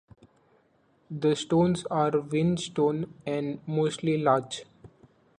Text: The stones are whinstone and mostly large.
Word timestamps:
The 1.11 1.35
stones 1.35 1.85
are 1.91 2.09
whinstone 2.21 3.13
and 3.23 3.59
mostly 3.67 4.17
large. 4.17 4.65